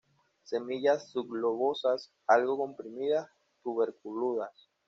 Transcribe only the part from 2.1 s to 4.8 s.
algo comprimidas, tuberculadas.